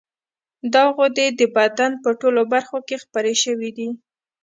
[0.73, 3.89] دا غدې د بدن په ټولو برخو کې خپرې شوې دي.